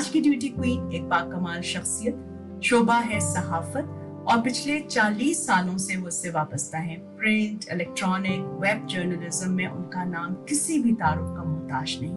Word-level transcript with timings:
आज 0.00 0.08
की 0.08 0.20
duty 0.20 0.48
queen 0.48 0.92
एक 0.92 1.08
बाकमाल 1.08 1.60
शख्सियत, 1.60 2.60
शोभा 2.64 2.98
है 2.98 3.20
सहाफत, 3.20 3.88
और 4.28 4.40
पिछले 4.40 4.80
40 4.80 5.46
सालों 5.46 5.78
से 5.78 5.96
वो 5.96 6.06
उससे 6.06 6.30
वाबस्ता 6.30 6.78
है। 6.78 6.96
प्रिंट 7.16 7.64
इलेक्ट्रॉनिक 7.72 8.40
वेब 8.40 8.86
जर्नलिज्म 8.86 9.50
में 9.50 9.66
उनका 9.66 10.04
नाम 10.04 10.34
किसी 10.34 10.78
भी 10.82 10.92
तारुफ 10.92 11.36
का 11.36 11.44
मोहताज 11.44 11.98
नहीं। 12.00 12.14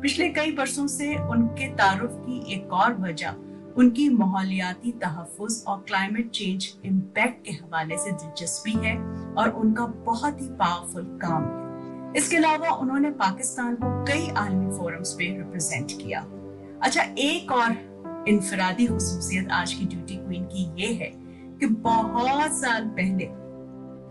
पिछले 0.00 0.28
कई 0.28 0.52
वर्षों 0.52 0.86
से 0.86 1.16
उनके 1.16 1.68
तारुफ 1.68 2.10
की 2.12 2.54
एक 2.54 2.72
और 2.72 2.94
वजह 3.00 3.30
उनकी 3.76 4.08
माहौलियाती 4.08 4.92
तहफ़ 4.92 5.64
और 5.66 5.84
क्लाइमेट 5.88 6.30
चेंज 6.30 6.76
इम्पैक्ट 6.84 7.44
के 7.44 7.52
हवाले 7.52 7.98
से 7.98 8.12
दिलचस्पी 8.12 8.72
है 8.72 8.96
और 9.34 9.48
उनका 9.48 9.86
बहुत 9.86 10.42
ही 10.42 10.48
पावरफुल 10.48 11.18
काम 11.24 11.44
है। 11.44 12.12
इसके 12.16 12.36
अलावा 12.36 12.70
उन्होंने 12.70 13.10
पाकिस्तान 13.10 13.74
को 13.74 14.04
कई 14.04 14.28
आलमी 14.28 14.78
फोरम्स 14.78 15.12
पे 15.12 15.38
रिप्रेजेंट 15.38 15.92
किया। 15.92 16.26
अच्छा 16.82 17.02
एक 17.18 17.52
और 17.52 18.24
इनफरादी 18.28 18.86
खसूसियत 18.86 19.50
आज 19.50 19.72
की 19.72 19.84
ड्यूटी 19.84 20.16
क्वीन 20.16 20.44
की 20.44 20.82
ये 20.82 20.92
है 20.94 21.10
कि 21.60 21.66
बहुत 21.66 22.52
साल 22.52 22.84
पहले 22.84 23.24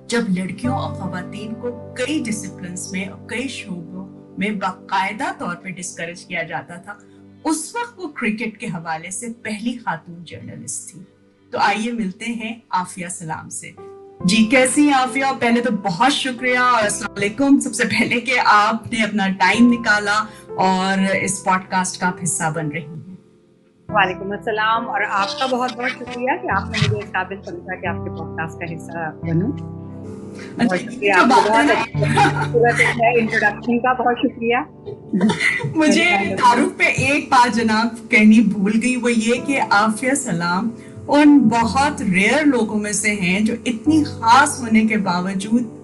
जब 0.07 0.27
लड़कियों 0.29 0.75
और 0.75 0.95
खातन 0.95 1.53
को 1.53 1.71
कई 1.93 2.19
डिसिप्लिन 2.23 2.75
में 2.93 3.07
और 3.09 3.27
कई 3.29 3.47
शोबों 3.47 4.37
में 4.39 4.59
बाकायदा 4.59 5.31
तौर 5.31 5.55
पे 5.55 5.71
डिस्करेज 5.71 6.23
किया 6.23 6.43
जाता 6.43 6.77
था, 6.77 6.99
उस 7.45 7.73
वक्त 7.77 7.95
वो 7.99 8.07
क्रिकेट 8.07 8.57
के 8.57 8.67
हवाले 8.67 9.11
से 9.11 9.29
पहली 9.29 9.73
खातून 9.73 10.23
जर्नलिस्ट 10.23 10.95
थी। 10.95 11.07
तो 11.53 11.57
आइए 11.57 11.91
मिलते 11.91 12.25
हैं 12.25 12.63
आफिया 12.73 13.09
सलाम 13.09 13.49
से। 13.49 13.75
जी, 14.25 14.45
कैसी 14.45 14.85
हैं 14.85 14.93
आफिया? 14.93 15.31
पहले 15.31 15.61
तो 15.61 15.71
बहुत 15.71 16.11
शुक्रिया 16.11 16.63
और 16.63 16.83
अस्सलाम 16.83 17.59
सबसे 17.59 17.85
पहले 17.85 18.21
कि 18.21 18.35
आपने 18.37 19.03
अपना 19.03 19.27
टाइम 19.27 19.69
निकाला 19.69 20.19
और 20.59 21.15
इस 21.15 21.39
पॉडकास्ट 21.39 22.01
का 22.01 22.07
आप 22.07 22.17
हिस्सा 22.21 22.49
बन 22.49 22.67
रही 22.67 22.83
हैं। 22.83 23.17
वालेकुम 23.91 24.33
अस्सलाम 24.33 24.85
और 24.85 25.03
आपका 25.03 25.47
बहुत 25.47 25.77
बहुत 25.77 25.89
शुक्रिया 25.89 26.35
कि 26.35 26.47
आपने 26.47 26.87
मुझे 26.87 26.99
इस 26.99 27.09
काबिल 27.09 27.41
समझा 27.41 27.75
कि 27.75 27.87
आपके 27.87 28.09
पॉडकास्ट 28.09 28.59
का 28.59 28.65
हिस्सा 28.65 29.09
बनूं। 29.25 29.51
इंट्रोडक्शन 33.19 33.77
का 33.77 33.93
बहुत 33.93 34.15
शुक्रिया। 34.15 34.61
मुझे 35.77 36.35
तारुफ 36.35 36.71
पे 36.71 36.85
एक 36.85 37.25
बात 37.25 37.49
जनाब 37.49 37.87
कहनी 37.87 38.41
भूल 38.41 38.71
गई 38.71 38.95
वो 38.95 39.09
ये 39.09 39.37
कि 39.37 39.57
आफिया 39.57 40.13
सलाम 40.13 40.71
उन 41.09 41.39
बहुत 41.39 42.01
रेयर 42.01 42.45
लोगों 42.45 42.75
में 42.75 42.93
से 42.93 43.09
हैं 43.09 43.45
जो 43.45 43.53
इतनी 43.67 44.03
खास 44.03 44.59
होने 44.63 44.85
के 44.85 44.97
बावजूद 44.97 45.77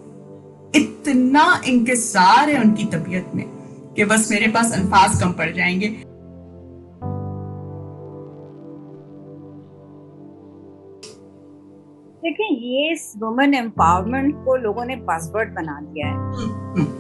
इतना 0.75 1.61
इंकसार 1.65 2.49
है 2.49 2.61
उनकी 2.61 2.83
तबीयत 2.83 3.31
में। 3.35 3.56
कि 3.97 4.05
बस 4.05 4.27
मेरे 4.31 4.47
पास 4.47 4.73
अल्फाज 4.73 5.21
कम 5.21 5.31
पड़ 5.31 5.51
जाएँगे। 5.51 5.87
देखिए 12.23 12.47
ये 12.57 12.93
वुमेन 13.17 13.53
एम्पावरमेंट 13.53 14.35
को 14.45 14.55
लोगों 14.55 14.85
ने 14.85 14.95
पासवर्ड 14.95 15.53
बना 15.55 15.79
दिया 15.81 16.07
है। 16.07 16.15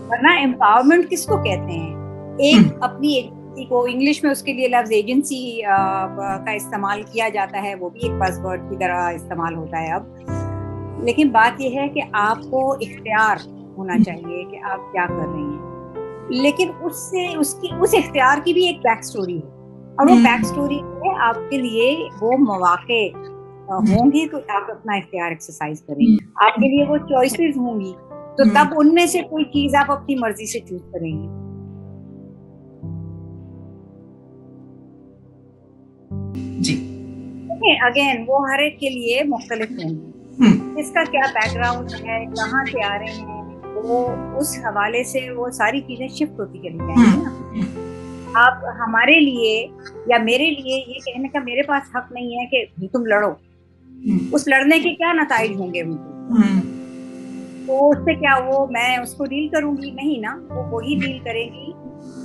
वरना 0.09 0.33
एम्पावरमेंट 0.39 1.07
किसको 1.09 1.37
कहते 1.37 1.73
हैं? 1.73 2.37
एक 2.39 2.55
हम्म। 2.55 2.79
अपनी 2.83 3.13
एजेंसी 3.17 3.65
को 3.65 3.85
इंग्लिश 3.87 4.23
में 4.23 4.31
उसके 4.31 4.53
लिए 4.53 4.67
लफ्ज 4.67 4.91
एजेंसी 4.91 5.61
का 5.65 6.53
इस्तेमाल 6.53 7.03
किया 7.03 7.29
जाता 7.29 7.59
है 7.59 7.75
वो 7.75 7.89
भी 7.89 8.05
एक 8.05 8.11
पासवर्ड 8.11 8.69
की 8.69 8.75
तरह 8.75 9.09
इस्तेमाल 9.09 9.55
होता 9.55 9.77
है 9.77 9.93
अब। 9.93 11.01
लेकिन 11.03 11.31
बात 11.31 11.57
यह 11.61 11.79
है 11.81 11.87
कि 11.89 12.01
आपको 12.15 12.79
इख्तियार 12.81 13.41
होना 13.77 13.93
हम्म। 13.93 14.03
चाहिए 14.03 14.43
कि 14.43 14.57
आप 14.57 14.89
क्या 14.91 15.05
कर 15.05 15.25
रहे 15.25 15.41
हैं। 15.41 15.56
लेकिन 16.33 16.69
उससे 16.85 17.27
उसकी 17.37 17.75
उस 17.77 17.93
इख्तियार 17.93 18.39
की 18.39 18.53
भी 18.53 18.67
एक 18.69 18.79
बैक 18.79 19.03
स्टोरी 19.03 19.33
है 19.33 19.55
और 19.99 20.07
वो 20.07 20.15
बैक 20.15 20.33
हम्म। 20.33 20.43
स्टोरी 20.43 20.75
है 20.75 21.15
आपके 21.21 21.57
लिए 21.57 21.93
वो 22.19 22.37
मौाक़े 22.39 23.03
होंगी 23.69 24.25
तो 24.27 24.37
आप 24.49 24.67
अपना 24.71 24.97
इख्तियार 24.97 25.31
एक्सरसाइज 25.31 25.79
करें 25.81 26.05
हम्म। 26.05 26.45
आपके 26.45 26.67
लिए 26.67 26.85
वो 26.85 26.97
चॉइसेस 27.07 27.57
होंगी 27.57 27.91
तो 27.91 28.43
हम्म। 28.43 28.53
तब 28.55 28.77
उनमें 28.77 29.05
से 29.07 29.21
कोई 29.23 29.43
चीज़ 29.47 29.75
आप 29.75 29.91
अपनी 29.91 30.15
मर्ज़ी 30.15 30.47
से 30.47 30.59
चूज़ 30.59 30.81
करेंगे 30.83 31.45
जी 36.61 36.75
अगेन 37.87 38.23
वो 38.25 38.43
हर 38.45 38.61
एक 38.61 38.77
के 38.79 38.89
लिए 38.89 39.23
मुख्तलिफ़ 39.25 39.71
होंगे 39.73 40.17
हम्म। 40.39 40.79
इसका 40.79 41.03
क्या 41.05 41.27
बैकग्राउंड 41.29 41.91
है 42.01 42.25
कहाँ 42.27 42.65
से 42.65 42.83
आ 42.83 42.95
रहे 42.95 43.13
हैं 43.13 43.36
वो 43.81 44.05
उस 44.39 44.61
हवाले 44.65 45.03
से 45.03 45.29
वो 45.31 45.49
सारी 45.51 45.81
चीज़ें 45.81 46.07
शिफ्ट 46.07 46.39
होती 46.39 46.59
चली 46.59 46.77
जाएँगी 46.77 47.23
ना। 47.23 47.93
आप 48.39 48.61
हमारे 48.81 49.19
लिए 49.19 49.69
या 50.11 50.19
मेरे 50.19 50.49
लिए 50.49 50.77
ये 50.77 50.99
कहने 50.99 51.27
का 51.27 51.39
मेरे 51.39 51.61
पास 51.61 51.91
हक 51.95 52.09
नहीं 52.13 52.37
है 52.37 52.45
कि 52.45 52.89
तुम 52.93 53.05
लड़ो। 53.05 53.29
हम्म। 53.29 54.33
उस 54.33 54.45
लड़ने 54.47 54.79
के 54.79 54.89
क्या 54.89 55.13
नतज 55.13 55.55
होंगे 55.57 55.81
उनको? 55.81 56.35
हम्म। 56.35 56.59
तो 57.67 57.91
उससे 57.91 58.15
क्या 58.15 58.37
वो 58.37 58.67
मैं 58.67 58.97
उसको 58.97 59.23
डील 59.23 59.49
करूँगी? 59.49 59.91
नहीं 59.91 60.21
ना। 60.21 60.47
वो 60.51 60.77
वही 60.77 60.95
डील 60.95 61.19
करेगी 61.19 61.73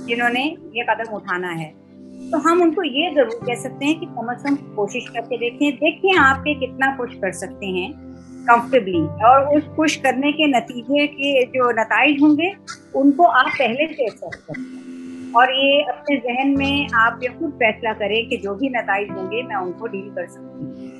जिन्होंने 0.07 0.43
ये 0.45 0.83
कदम 0.83 1.15
उठाना 1.15 1.49
है। 1.49 1.83
तो 2.31 2.37
हम 2.37 2.61
उनको 2.61 2.83
ये 2.83 3.13
ज़रूर 3.15 3.39
कह 3.47 3.55
सकते 3.55 3.85
हैं 3.85 3.99
कि 3.99 4.05
कम 4.05 4.33
अज 4.33 4.43
कम 4.43 4.55
कोशिश 4.55 5.09
करके 5.09 5.37
देखें। 5.37 5.75
देखें 5.75 6.17
आपके 6.17 6.53
कितना 6.55 6.95
पुश 6.97 7.13
कर 7.13 7.31
सकते 7.31 7.65
हैं। 7.65 8.12
कंफर्टेबली 8.43 9.01
और 9.25 9.55
उस 9.57 9.63
पुश 9.75 9.95
करने 10.03 10.31
के 10.31 10.47
नतीजे 10.49 11.05
के 11.09 11.43
जो 11.47 11.69
नतज 11.73 12.21
होंगे 12.21 12.51
उनको 12.95 13.23
आप 13.23 13.49
पहले 13.49 13.87
से 13.87 14.05
एक्सेप्ट 14.05 14.35
करें। 14.47 15.31
और 15.33 15.53
ये 15.53 15.81
अपने 15.83 16.17
जहन 16.19 16.55
में 16.57 16.87
आप 16.95 17.19
ये 17.23 17.29
खुद 17.29 17.51
फैसला 17.53 17.93
करें 17.93 18.17
कि 18.29 18.37
जो 18.37 18.55
भी 18.55 18.69
नतज 18.69 19.11
होंगे 19.11 19.43
मैं 19.43 19.55
उनको 19.57 19.87
डील 19.87 20.09
कर 20.09 20.27
सकती 20.27 20.65
हूँ। 20.65 20.91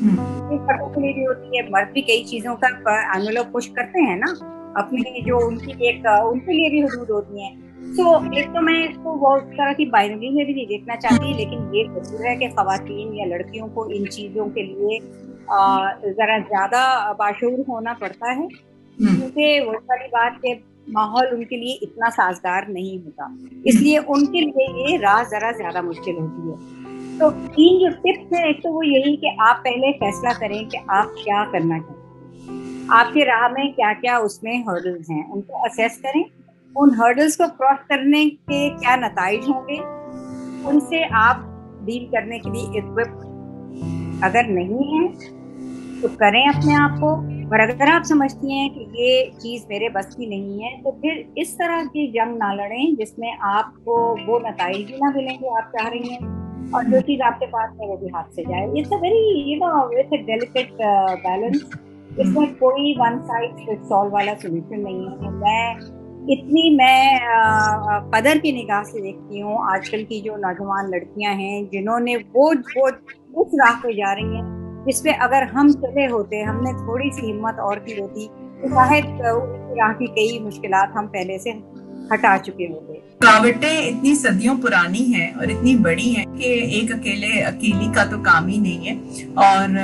पर्टिकुलरली 0.00 1.12
भी 1.12 1.24
होती 1.24 1.56
है 1.56 1.62
मर्द 1.70 1.88
भी 1.94 2.02
कई 2.02 2.24
चीज़ों 2.24 2.54
का 2.64 2.68
एनवेलप 3.16 3.50
पुश 3.52 3.66
करते 3.76 4.00
हैं 4.00 4.16
ना 4.16 4.32
अपने 4.76 5.22
जो 5.22 5.38
उनकी 5.46 5.72
एक 5.88 6.06
उनके 6.24 6.52
लिए 6.52 6.70
भी 6.70 6.80
हदूद 6.80 7.10
होती 7.10 7.44
हैं। 7.44 7.56
तो 7.96 8.04
एक 8.38 8.48
तो 8.48 8.60
मैं 8.60 8.78
इसको 8.88 9.14
बहुत 9.14 9.42
तरह 9.52 9.72
की 9.72 9.84
बाइनरी 9.90 10.30
में 10.30 10.44
भी 10.46 10.54
नहीं 10.54 10.66
देखना 10.66 10.94
चाहती 10.96 11.34
लेकिन 11.34 11.70
ये 11.74 11.84
ज़रूर 11.84 12.26
है 12.26 12.36
कि 12.36 12.48
खातन 12.48 13.14
या 13.14 13.26
लड़कियों 13.26 13.68
को 13.68 13.88
इन 13.90 14.06
चीज़ों 14.08 14.46
के 14.48 14.62
लिए 14.62 14.98
जरा 15.50 16.38
ज़्यादा 16.38 17.12
बाशूर 17.12 17.64
होना 17.68 17.92
पड़ता 17.92 18.30
है। 18.30 18.36
हम्म। 18.36 19.16
क्योंकि 19.16 19.60
वो 19.60 19.72
सारी 19.72 20.08
बात 20.08 20.38
के 20.44 20.54
माहौल 20.92 21.26
उनके 21.26 21.56
लिए 21.56 21.78
इतना 21.82 22.08
साजगार 22.10 22.68
नहीं 22.68 22.98
होता। 23.04 23.26
इसलिए 23.66 23.98
उनके 23.98 24.40
लिए 24.40 24.66
ये 24.82 24.96
राह 24.96 25.22
जरा 25.30 25.52
ज़्यादा 25.52 25.82
मुश्किल 25.82 26.16
होती 26.16 26.50
है। 26.50 27.18
तो 27.18 27.30
तीन 27.30 27.78
जो 27.80 27.88
टिप्स 27.96 28.32
है 28.34 28.48
एक 28.50 28.62
तो 28.62 28.72
वो 28.72 28.82
यही 28.82 29.16
कि 29.16 29.36
आप 29.40 29.56
पहले 29.56 29.92
फैसला 29.92 30.32
करें 30.32 30.68
कि 30.68 30.78
आप 30.90 31.14
क्या 31.18 31.44
करना 31.44 31.78
चाहते 31.78 31.96
आपके 32.94 33.24
राह 33.24 33.48
में 33.48 33.72
क्या 33.72 33.92
क्या 33.94 34.18
उसमें 34.18 34.58
हर्डल्स 34.58 35.10
हैं 35.10 35.30
उनको 35.30 35.64
असेस 35.64 36.00
करें। 36.04 36.24
उन 36.74 36.94
हर्डल्स 36.94 37.36
को 37.36 37.48
क्रॉस 37.48 37.78
करने 37.88 38.24
के 38.30 38.68
क्या 38.70 38.94
नतज 38.96 39.48
होंगे? 39.48 39.78
उनसे 40.68 41.02
आप 41.16 41.44
डील 41.84 42.06
करने 42.06 42.38
के 42.38 42.50
लिए 42.50 42.78
इक्विप 42.78 44.20
अगर 44.24 44.46
नहीं 44.48 44.84
है 44.92 45.02
तो 46.02 46.08
करें 46.16 46.44
अपने 46.48 46.74
आप 46.76 46.98
को। 47.00 47.10
और 47.48 47.60
अगर 47.60 47.88
आप 47.88 48.02
समझती 48.04 48.52
हैं 48.52 48.68
कि 48.70 48.80
ये 48.96 49.24
चीज़ 49.34 49.62
मेरे 49.68 49.88
बस 49.88 50.14
की 50.14 50.26
नहीं 50.26 50.62
है 50.62 50.70
तो 50.82 50.90
फिर 51.02 51.24
इस 51.38 51.54
तरह 51.54 51.84
की 51.86 52.06
जंग 52.12 52.36
ना 52.38 52.52
लड़ें 52.54 52.96
जिसमें 52.96 53.30
आपको 53.50 53.96
वो 54.26 54.38
नतज 54.38 54.76
भी 54.86 54.98
ना 55.02 55.10
मिलेंगे, 55.10 55.48
आप 55.58 55.70
चाह 55.76 55.88
रही 55.88 56.08
हैं, 56.08 56.18
और 56.72 56.84
जो 56.84 57.00
चीज़ 57.00 57.22
आपके 57.22 57.46
पास 57.46 57.70
है 57.80 57.88
वो 57.88 57.96
भी 57.96 58.08
हाथ 58.14 58.34
से 58.36 58.42
जाए। 58.44 58.66
It's 58.78 58.92
a 58.92 58.96
very 58.96 59.52
you 59.52 59.58
know 59.58 59.98
it's 60.00 60.12
a 60.12 60.22
delicate 60.26 60.72
balance 61.20 61.64
इसमें 62.20 62.54
कोई 62.56 62.94
वन 62.98 63.18
साइड 63.22 63.56
फिट्स 63.66 63.92
ऑल 63.92 64.10
वाला 64.10 64.34
सोल्यूशन 64.36 64.80
नहीं 64.80 65.06
है। 65.06 65.30
मैं 65.34 65.96
इतनी, 66.32 66.70
मैं 66.76 68.10
कदर 68.14 68.38
की 68.38 68.52
निगाह 68.52 68.82
से 68.84 69.00
देखती 69.00 69.40
हूँ 69.40 69.58
आजकल 69.74 70.02
की 70.04 70.20
जो 70.20 70.36
नौजवान 70.38 70.90
लड़कियाँ 70.94 71.34
हैं, 71.34 71.68
जिन्होंने 71.68 72.16
वो 72.16 72.52
वो 72.54 72.88
उस 73.42 73.50
राह 73.62 73.80
पे 73.82 73.92
जा 73.94 74.12
रही 74.12 74.36
हैं। 74.36 74.57
जिसपे 74.88 75.12
अगर 75.22 75.42
हम 75.48 75.72
चले 75.72 76.06
होते, 76.06 76.42
हमने 76.42 76.72
थोड़ी 76.82 77.10
सी 77.10 77.26
हिम्मत 77.26 77.56
और 77.60 77.78
की 77.78 78.00
होती 78.00 78.26
तो 78.62 78.68
शायद 78.68 79.18
राह 79.78 79.92
की 79.92 80.06
कई 80.14 80.38
मुश्किल 80.44 80.74
हम 80.94 81.06
पहले 81.08 81.38
से 81.38 81.50
हटा 82.12 82.36
चुके 82.38 82.64
होंगे 82.64 82.96
रुकावटें 83.22 83.88
इतनी 83.88 84.14
सदियों 84.14 84.56
पुरानी 84.58 85.02
हैं 85.04 85.32
और 85.34 85.50
इतनी 85.50 85.74
बड़ी 85.76 86.08
हैं 86.10 86.24
कि 86.32 86.50
एक 86.78 86.92
अकेले, 86.92 87.40
अकेली 87.42 87.92
का 87.94 88.04
तो 88.04 88.18
काम 88.22 88.46
ही 88.46 88.58
नहीं 88.58 88.86
है। 88.86 88.94
और 89.38 89.74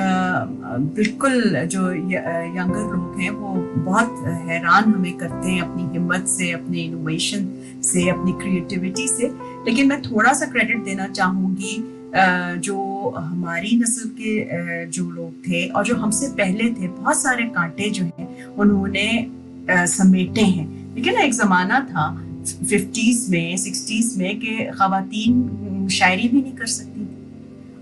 बिल्कुल 0.95 1.33
जो 1.65 1.91
यंगर 1.91 2.85
लोग 2.93 3.19
हैं, 3.21 3.29
वो 3.31 3.53
बहुत 3.83 4.23
हैरान 4.47 4.93
हमें 4.93 5.17
करते 5.17 5.49
हैं 5.49 5.61
अपनी 5.61 5.83
हिम्मत 5.93 6.27
से, 6.27 6.51
अपने 6.51 6.79
इनोवेशन 6.81 7.47
से, 7.83 8.07
अपनी 8.09 8.31
क्रिएटिविटी 8.43 9.07
से। 9.07 9.27
लेकिन 9.67 9.87
मैं 9.89 10.01
थोड़ा 10.01 10.33
सा 10.33 10.45
क्रेडिट 10.45 10.83
देना 10.85 11.07
चाहूँगी 11.09 11.75
जो 12.57 13.09
हमारी 13.17 13.75
नस्ल 13.75 14.09
के 14.09 14.85
जो 14.85 15.09
लोग 15.11 15.33
थे 15.47 15.65
और 15.67 15.85
जो 15.85 15.95
हमसे 15.95 16.27
पहले 16.27 16.69
थे, 16.69 16.87
बहुत 16.87 17.21
सारे 17.21 17.43
कांटे 17.45 17.89
जो 17.89 18.03
हैं, 18.03 18.45
उन्होंने 18.45 19.27
समेटे 19.71 20.41
हैं। 20.41 20.95
लेकिन 20.95 21.13
एक 21.13 21.33
जमाना 21.33 21.79
था 21.79 22.05
फिफ्टीज 22.69 23.29
में 23.29 23.57
सिक्सटीज 23.57 24.17
में 24.17 24.39
कि 24.39 24.57
खातन 24.73 25.87
शायरी 25.91 26.27
भी 26.27 26.41
नहीं 26.41 26.53
कर 26.53 26.65
सकती 26.65 27.01
थी। 27.01 27.15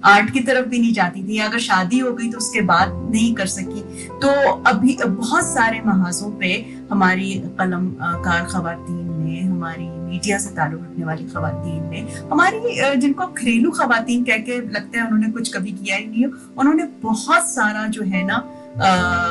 आर्ट 0.03 0.31
की 0.31 0.39
तरफ़ 0.39 0.67
भी 0.67 0.79
नहीं 0.79 0.93
जाती 0.93 1.23
थी, 1.23 1.37
अगर 1.37 1.59
शादी 1.59 1.99
हो 1.99 2.13
गई 2.13 2.29
तो 2.29 2.37
उसके 2.37 2.61
बाद 2.61 3.09
नहीं 3.13 3.33
कर 3.33 3.45
सकी। 3.45 3.81
तो 4.21 4.29
अभी, 4.63 4.97
बहुत 5.07 5.43
सारे 5.43 5.81
महाजों 5.85 6.31
पे 6.31 6.53
हमारी 6.91 7.43
कलम 7.59 7.89
कार 8.01 8.43
खातन 8.43 9.25
ने 9.25 9.39
हमारी 9.41 9.87
मीडिया 10.13 10.37
से 10.37 10.55
ताल्लुक 10.55 10.81
रखने 10.81 11.05
वाली 11.05 11.23
खातन 11.27 11.87
ने। 11.91 12.01
हमारी 12.31 12.97
जिनको 13.01 13.27
घरेलू 13.27 13.71
खातन 13.71 14.23
कह 14.23 14.37
के 14.49 14.57
लगता 14.71 14.99
है 14.99 15.05
उन्होंने 15.05 15.31
कुछ 15.31 15.53
कभी 15.53 15.71
किया 15.71 15.95
ही 15.97 16.05
नहीं 16.05 16.25
उन्होंने 16.25 16.83
बहुत 17.03 17.47
सारा 17.49 17.87
जो 17.87 18.03
है 18.03 18.25
ना 18.25 18.43
आ, 18.73 18.85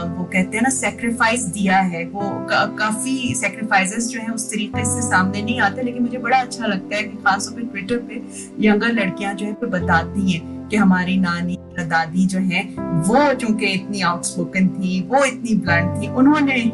वो 0.07 0.25
कहते 0.25 0.57
हैं 0.57 0.63
ना 0.63 0.71
सेक्रीफाइस 0.71 1.45
दिया 1.55 1.79
है। 1.93 2.05
वो 2.09 2.21
का, 2.51 2.65
काफ़ी 2.79 3.35
सेक्रीफाइसेस 3.35 4.07
जो 4.09 4.21
है 4.21 4.29
उस 4.29 4.51
तरीके 4.51 4.85
से 4.85 5.03
सामने 5.09 5.43
नहीं 5.43 5.61
आते 5.61 5.83
लेकिन 5.83 6.03
मुझे 6.03 6.19
बड़ा 6.19 6.41
अच्छा 6.41 6.67
लगता 6.67 6.97
है 6.97 7.03
कि 7.03 7.17
खासतौर 7.25 7.55
पे 7.57 7.67
ट्विटर 7.67 7.99
पे 8.09 8.23
यंगर 8.67 8.93
लड़कियाँ 8.93 9.35
जो 9.35 9.47
है 9.47 9.53
पे 9.55 9.67
बताती 9.67 10.31
हैं 10.31 10.62
कि 10.73 10.79
हमारी 10.79 11.17
नानी 11.17 11.55
या 11.55 11.85
दादी 11.85 12.27
जो 12.27 12.39
है 12.39 12.63
वो 12.81 13.35
चूँकि 13.35 13.67
इतनी 13.67 14.01
आउटस्पोकन 14.01 14.69
थी 14.69 15.03
वो 15.03 15.25
इतनी 15.25 15.55
ब्लंट 15.55 16.03
थी 16.03 16.09
उन्होंने 16.09 16.73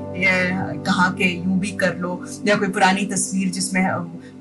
कहा 0.85 1.09
कि 1.11 1.43
यूँ 1.47 1.59
भी 1.59 1.71
कर 1.71 1.97
लो 1.97 2.25
या 2.47 2.57
कोई 2.57 2.69
पुरानी 2.69 3.07
तस्वीर 3.07 3.49
जिसमें 3.49 3.83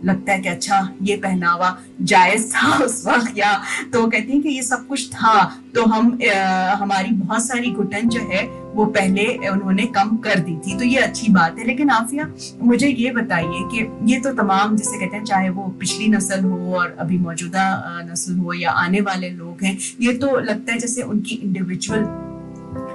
लगता 0.06 0.34
है 0.34 0.40
कि 0.40 0.50
अच्छा 0.50 0.90
ये 1.02 1.18
पहनावा 1.18 1.78
जायज़ 2.02 2.54
था 2.54 2.78
उस 2.86 3.08
वक्त 3.08 3.38
या 3.38 3.62
तो 3.94 4.08
कहती 4.08 4.34
है 4.34 4.40
कि 4.40 4.50
ये 4.50 4.62
सब 4.62 4.88
कुछ 4.88 5.10
था। 5.10 5.62
तो 5.76 5.86
हम 5.86 6.20
आ, 6.36 6.74
हमारी 6.76 7.12
बहुत 7.12 7.48
सारी 7.48 7.72
घुटन 7.72 8.10
जो 8.10 8.20
है 8.20 8.67
वो 8.78 8.86
पहले 8.88 9.26
उन्होंने 9.50 9.86
कम 9.96 10.16
कर 10.18 10.40
दी 10.40 10.56
थी 10.58 10.78
तो 10.78 10.84
ये 10.84 10.98
अच्छी 11.00 11.32
बात 11.34 11.58
है। 11.60 11.66
लेकिन 11.68 11.90
आफिया, 11.90 12.30
मुझे 12.62 12.88
ये 12.88 13.12
बताइए 13.12 13.64
कि 13.72 13.88
ये 14.12 14.20
तो 14.20 14.34
तमाम, 14.34 14.76
जिसे 14.76 15.00
कहते 15.00 15.18
हैं, 15.18 15.24
चाहे 15.24 15.50
वो 15.50 15.68
पिछली 15.80 16.08
नस्ल 16.08 16.40
हो 16.42 16.74
और 16.76 16.96
अभी 17.00 17.18
मौजूदा 17.18 17.66
नस्ल 18.12 18.38
हो 18.38 18.54
या 18.54 18.72
आने 18.78 19.02
वाले 19.02 19.30
लोग 19.32 19.64
हैं, 19.64 19.78
ये 20.02 20.14
तो 20.14 20.38
लगता 20.40 20.74
है 20.74 20.80
जैसे 20.80 21.02
उनकी 21.04 21.36
इंडिविजुअल 21.36 22.08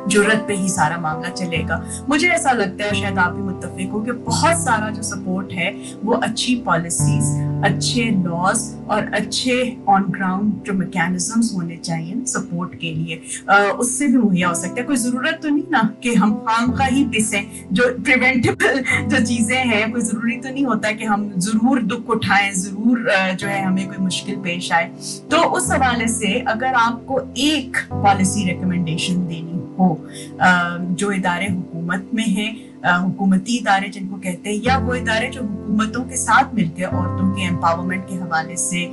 ज़रूरत 0.02 0.44
पे 0.48 0.54
ही 0.54 0.68
सारा 0.68 0.98
मामला 0.98 1.28
चलेगा। 1.30 1.82
मुझे 2.08 2.28
ऐसा 2.30 2.52
लगता 2.52 2.84
है 2.84 3.00
शायद 3.00 3.18
आप 3.18 3.32
भी 3.32 3.42
मुतफिक 3.42 3.90
हो 3.92 4.00
कि 4.00 4.12
बहुत 4.12 4.56
सारा 4.58 4.90
जो 4.90 5.02
सपोर्ट 5.04 5.52
है 5.52 5.70
वो 6.02 6.14
अच्छी 6.14 6.54
पॉलिसीज़ 6.66 7.30
अच्छे 7.64 8.04
लॉज 8.22 8.60
और 8.90 9.10
अच्छे 9.14 9.56
ऑन 9.88 10.04
ग्राउंड 10.10 10.52
जो 10.66 10.72
मैकेनिज्म्स 10.74 11.52
होने 11.54 11.76
चाहिए 11.76 12.24
सपोर्ट 12.28 12.74
के 12.80 12.90
लिए। 12.94 13.20
आ, 13.50 13.56
उससे 13.56 14.06
भी 14.06 14.16
मुहैया 14.16 14.48
हो 14.48 14.54
सकता 14.54 14.80
है। 14.80 14.86
कोई 14.86 14.96
ज़रूरत 14.96 15.38
तो 15.42 15.48
नहीं 15.48 15.64
ना 15.70 15.82
कि 16.02 16.14
हम 16.14 16.32
काम 16.48 16.72
का 16.72 16.84
ही 16.84 17.04
पिसे 17.12 17.44
जो 17.72 17.88
प्रिवेंटेबल 18.00 18.82
जो 19.08 19.24
चीज़ें 19.24 19.56
हैं 19.56 19.90
कोई 19.92 20.00
ज़रूरी 20.00 20.36
तो 20.36 20.48
नहीं 20.48 20.64
होता 20.64 20.92
कि 20.92 21.04
हम 21.04 21.30
ज़रूर 21.38 21.82
दुख 21.84 22.10
उठाएँ 22.10 22.50
ज़रूर 22.54 23.10
जो 23.32 23.48
है 23.48 23.62
हमें 23.64 23.86
कोई 23.88 23.98
मुश्किल 23.98 24.36
पेश 24.44 24.72
आए। 24.72 24.90
तो 25.30 25.42
उस 25.50 25.70
हवाले 25.72 26.08
से 26.08 26.38
अगर 26.48 26.74
आपको 26.76 27.20
एक 27.40 27.76
पॉलिसी 27.92 28.44
रिकमेंडेशन 28.46 29.26
देनी 29.26 29.51
हो 29.78 29.88
जो 30.94 31.10
इदारे 31.12 31.48
हुकूमत 31.48 32.10
में 32.14 32.26
हैं 32.26 32.50
हुकूमती 33.02 33.56
इदारे 33.58 33.88
जिनको 33.88 34.16
कहते 34.16 34.50
हैं 34.50 34.62
या 34.62 34.76
वो 34.78 34.94
इदारे 34.94 35.28
जो 35.28 35.40
हुकूमतों 35.42 36.02
के 36.04 36.16
साथ 36.16 36.54
मिलकर 36.54 36.96
औरतों 36.96 37.30
के 37.34 37.42
एम्पावरमेंट 37.46 38.08
के 38.08 38.14
हवाले 38.14 38.56
से 38.56 38.86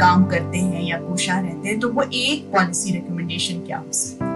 काम 0.00 0.24
करते 0.26 0.58
हैं 0.58 0.82
या 0.82 0.98
कोशा 1.00 1.38
रहते 1.40 1.68
हैं 1.68 1.78
तो 1.80 1.88
वो 1.88 2.02
एक 2.14 2.50
पॉलिसी 2.52 2.92
रिकमेंडेशन 2.92 3.60
क्या 3.66 3.78
हो 3.78 3.92
सकती 3.92 4.24
है? 4.24 4.34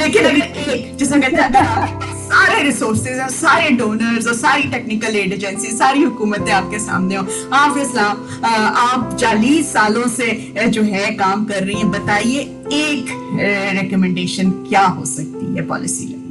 लेकिन 0.00 0.24
अगर 0.24 0.70
एक 0.70 0.96
जिसमें 0.96 1.20
कहते 1.22 1.36
हैं 1.36 2.12
सारे 2.24 2.62
रिसोर्सेज 2.62 3.20
और 3.20 3.28
सारे 3.30 3.70
डोनर्स 3.70 4.26
और 4.26 4.34
सारी 4.34 4.62
टेक्निकल 4.70 5.16
एड 5.16 5.32
एजेंसी 5.32 5.72
सारी 5.72 6.02
हुकूमतें 6.02 6.52
आपके 6.52 6.78
सामने 6.78 7.16
हो। 7.16 7.26
आप 7.54 7.78
इस्लाम 7.78 8.44
आप 8.44 9.16
चालीस 9.20 9.72
सालों 9.72 10.06
से 10.08 10.28
जो 10.68 10.82
है 10.84 11.10
काम 11.16 11.44
कर 11.44 11.62
रही 11.64 11.76
हैं। 11.76 11.90
बताइए 11.90 12.44
एक 12.72 13.06
रिकमेंडेशन 13.78 14.50
क्या 14.68 14.84
हो 14.88 15.04
सकती 15.04 15.54
है 15.56 15.66
पॉलिसी 15.68 16.06
लेवल 16.06 16.22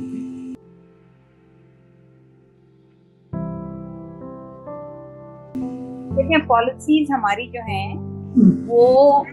देखिए 6.16 6.38
पॉलिसीज़ 6.48 7.12
हमारी 7.12 7.48
जो 7.48 7.62
हैं 7.62 7.94
हम्म। 7.96 8.52
वो 8.68 9.24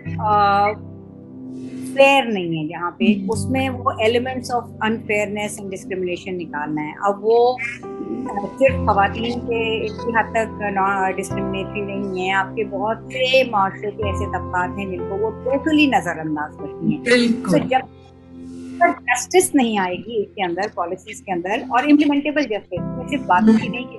फेयर 1.90 2.26
नहीं 2.32 2.56
है 2.56 2.66
जहाँ 2.68 2.90
पे। 2.98 3.14
उसमें 3.28 3.68
वो 3.68 3.96
elements 4.02 4.50
of 4.50 4.64
unfairness 4.84 5.56
and 5.60 5.70
discrimination 5.70 6.34
निकालना 6.34 6.82
है 6.82 6.94
अब 7.06 7.20
वो 7.22 7.38
सिर्फ़ 8.10 8.76
खातन 8.86 9.40
के 9.40 9.60
इतनी 9.86 10.12
हद 10.12 10.32
तक 10.36 10.48
डिस्क्रिमिनेटरी 11.16 11.82
नहीं 11.82 12.20
है। 12.20 12.32
आपके 12.34 12.64
बहुत 12.64 13.08
से 13.12 13.50
माशरे 13.50 13.90
के 13.90 14.08
ऐसे 14.10 14.26
तबकात 14.26 14.78
हैं 14.78 14.90
जिनको 14.90 15.16
वो 15.16 15.30
टोटली 15.44 15.86
नजरअंदाज 15.86 16.52
करती 16.60 16.92
हैं। 16.92 17.00
तो 17.42 17.58
जब 17.58 17.82
जस्टिस 18.88 19.54
नहीं 19.54 19.78
आएगी 19.78 20.22
इसके 20.22 20.42
अंदर 20.42 20.70
पॉलिसीज़ 20.76 21.22
के 21.22 21.32
अंदर 21.32 21.66
और 21.72 21.88
इम्प्लीमेंटेबल 21.90 22.42
जस्टिस 22.44 22.80
सिर्फ़ 23.10 23.26
बातों 23.26 23.58
की 23.58 23.68
नहीं 23.68 23.84
की 23.84 23.98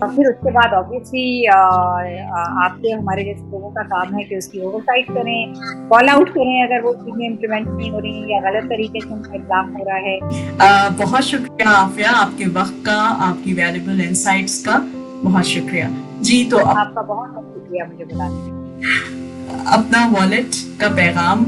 और 0.00 0.08
फिर 0.08 0.26
उसके 0.28 0.50
बाद 0.52 0.72
ऑब्वियसली 0.74 1.46
आपके 1.46 2.90
हमारे 2.90 3.24
जैसे 3.24 3.40
लोगों 3.40 3.70
का 3.70 3.82
काम 3.82 4.14
है 4.14 4.24
कि 4.24 4.36
उसकी 4.36 4.60
ओवरसाइट 4.60 5.06
करें 5.08 5.54
कॉल 5.88 6.08
आउट 6.08 6.28
करें 6.28 6.62
अगर 6.64 6.82
वो 6.82 6.92
चीज़ें 6.94 7.26
इम्प्लीमेंट 7.26 7.68
नहीं 7.68 7.90
हो 7.90 7.98
रही 7.98 8.32
या 8.32 8.40
गलत 8.40 8.68
तरीके 8.70 9.00
से 9.00 9.14
उनका 9.14 9.34
इस्लाम 9.34 9.72
हो 9.76 9.84
रहा 9.88 9.96
है। 9.96 10.18
आ, 10.58 10.88
बहुत 10.88 11.22
शुक्रिया 11.22 11.70
आफिया 11.70 12.10
आपके 12.10 12.46
वक्त 12.46 12.82
का 12.86 13.00
आपकी 13.28 13.52
वैल्यूबल 13.52 14.00
इंसाइट्स 14.00 14.64
का 14.66 14.78
बहुत 15.24 15.44
शुक्रिया। 15.44 15.90
जी 16.22 16.44
तो 16.50 16.58
आपका 16.58 17.02
बहुत 17.02 17.30
बहुत 17.30 17.44
शुक्रिया 17.44 17.86
मुझे 17.86 18.04
बताने 18.04 19.27
अपना 19.68 20.04
वॉलेट 20.08 20.56
का 20.80 20.88
पैगाम 20.96 21.44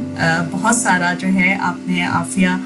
बहुत 0.53 0.77
सारा 0.77 1.13
जो 1.15 1.29
है 1.31 1.57
आपने 1.61 2.03
आफिया 2.05 2.59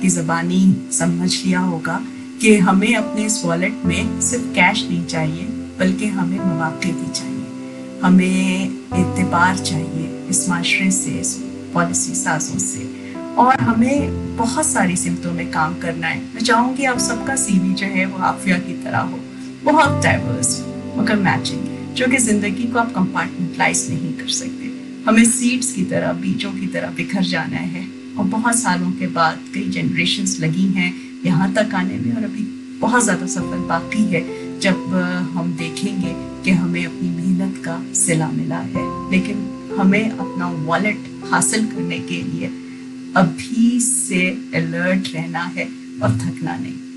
की 0.00 0.08
जबानी 0.10 0.62
समझ 0.92 1.30
लिया 1.34 1.60
होगा 1.60 2.00
कि 2.40 2.56
हमें 2.60 2.94
अपने 2.96 3.24
इस 3.24 3.40
वॉलेट 3.44 3.84
में 3.84 4.20
सिर्फ़ 4.20 4.44
कैश 4.54 4.82
नहीं 4.84 5.04
चाहिए, 5.06 5.44
बल्कि 5.78 6.06
हमें 6.08 6.38
मौाक़े 6.38 6.92
भी 6.92 7.10
चाहिए। 7.10 8.00
हमें 8.02 8.64
एतबार 8.94 9.58
चाहिए 9.58 10.26
इस 10.30 10.48
माशरे 10.48 10.90
से, 10.90 11.10
इस 11.20 11.34
पॉलिसी 11.74 12.14
साजों 12.14 12.58
से। 12.60 12.90
और 13.38 13.60
हमें 13.60 14.36
बहुत 14.36 14.66
सारी 14.66 14.96
सिमतों 14.96 15.32
में 15.32 15.50
काम 15.50 15.78
करना 15.80 16.06
है। 16.06 16.18
मैं 16.24 16.42
चाहूँगी 16.42 16.84
आप 16.84 16.98
सबका 17.00 17.36
सीवी 17.38 17.72
जो 17.74 17.86
है 17.88 18.04
वो 18.06 18.18
आफिया 18.24 18.58
की 18.58 18.72
तरह 18.84 18.98
हो। 19.00 19.18
बहुत 19.64 20.02
डाइवर्स 20.04 20.60
मगर 20.96 21.16
मैचिंग 21.18 21.94
जो 21.96 22.06
कि 22.08 22.18
ज़िंदगी 22.20 22.64
को 22.64 22.78
आप 22.78 22.92
कंपार्टमेंटलाइज 22.94 23.86
नहीं 23.90 24.12
कर 24.14 24.28
सकते। 24.32 24.61
हमें 25.06 25.24
सीड्स 25.24 25.72
की 25.72 25.84
तरह, 25.84 26.12
बीजों 26.14 26.50
की 26.52 26.66
तरह 26.66 26.90
बिखर 26.96 27.22
जाना 27.24 27.56
है। 27.56 27.86
और 28.18 28.24
बहुत 28.26 28.56
सालों 28.56 28.90
के 28.92 29.06
बाद 29.08 29.38
कई 29.54 29.68
जनरेशन्स 29.70 30.38
लगी 30.40 30.66
हैं 30.72 30.92
यहाँ 31.24 31.52
तक 31.54 31.74
आने 31.74 31.98
में 31.98 32.16
और 32.16 32.24
अभी 32.24 32.42
बहुत 32.80 33.04
ज़्यादा 33.04 33.26
सफ़र 33.26 33.58
बाकी 33.68 34.04
है। 34.06 34.20
जब 34.60 34.94
हम 35.34 35.52
देखेंगे 35.58 36.14
कि 36.44 36.50
हमें 36.52 36.84
अपनी 36.84 37.08
मेहनत 37.10 37.62
का 37.64 37.80
सिला 37.94 38.28
मिला 38.30 38.58
है। 38.68 38.84
लेकिन 39.10 39.42
हमें 39.78 40.10
अपना 40.10 40.48
वॉलेट 40.66 41.10
हासिल 41.32 41.66
करने 41.66 41.98
के 42.00 42.22
लिए 42.22 42.46
अभी 43.16 43.78
से 43.80 44.26
अलर्ट 44.56 45.12
रहना 45.14 45.42
है 45.56 45.68
और 46.02 46.18
थकना 46.18 46.56
नहीं। 46.56 46.91